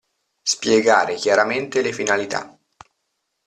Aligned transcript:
Spiegare 0.41 1.13
chiaramente 1.13 1.83
le 1.83 1.93
finalità. 1.93 2.57